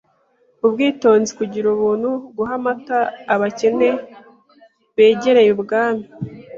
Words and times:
ubwitonzi 0.65 1.31
kugira 1.39 1.65
ubuntu 1.75 2.09
guha 2.35 2.53
amata 2.59 2.97
abakene 3.33 3.89
begereye 4.95 5.49
ibwami 5.55 6.05